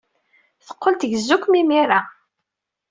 Teqqel 0.65 0.95
tgezzu-kem 0.95 1.53
imir-a. 1.61 1.99